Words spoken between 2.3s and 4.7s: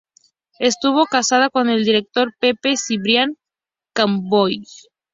Pepe Cibrián Campoy.